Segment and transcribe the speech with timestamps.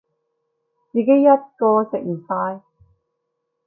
[0.93, 1.25] 自己一
[1.59, 2.61] 個食唔晒